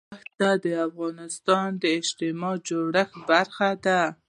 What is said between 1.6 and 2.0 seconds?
د